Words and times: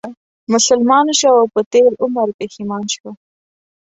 مسلمان 0.53 1.05
شو 1.19 1.29
او 1.39 1.45
په 1.53 1.61
تېر 1.71 1.91
عمر 2.03 2.27
پښېمان 2.39 2.83
شو 2.95 3.09